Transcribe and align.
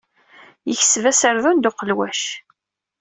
Yekseb 0.69 1.05
aserdun 1.11 1.57
d 1.59 1.65
uqelwac. 1.69 2.21